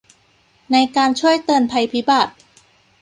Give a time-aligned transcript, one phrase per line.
[0.71, 2.33] ในการช่วยเตือนภัยพิบัติ